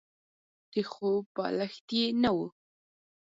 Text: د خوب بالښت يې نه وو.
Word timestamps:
د 0.71 0.75
خوب 0.91 1.23
بالښت 1.35 1.87
يې 1.97 2.05
نه 2.21 2.29
وو. 2.35 2.47